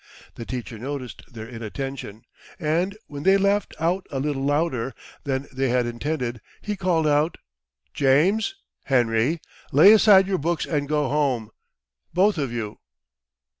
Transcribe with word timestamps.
The 0.33 0.47
teacher 0.47 0.79
noticed 0.79 1.31
their 1.31 1.45
inattention, 1.47 2.23
and, 2.57 2.97
when 3.05 3.21
they 3.21 3.37
laughed 3.37 3.75
out 3.79 4.07
a 4.09 4.19
little 4.19 4.41
louder 4.43 4.95
than 5.25 5.45
they 5.53 5.69
had 5.69 5.85
intended, 5.85 6.41
he 6.59 6.75
called 6.75 7.05
out, 7.05 7.37
"James 7.93 8.55
and 8.89 8.95
Henry, 9.11 9.41
lay 9.71 9.91
aside 9.93 10.25
your 10.25 10.39
books 10.39 10.65
and 10.65 10.89
go 10.89 11.07
home, 11.07 11.51
both 12.15 12.39
of 12.39 12.51
you." 12.51 12.79